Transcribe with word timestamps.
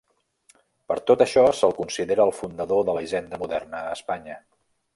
Per 0.91 0.95
tot 1.11 1.21
això 1.25 1.43
se'l 1.59 1.75
considera 1.81 2.27
el 2.31 2.35
fundador 2.39 2.89
de 2.89 2.99
la 2.99 3.07
hisenda 3.09 3.43
moderna 3.45 3.85
a 3.87 3.95
Espanya. 4.01 4.43